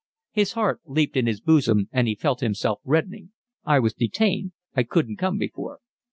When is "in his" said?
1.15-1.41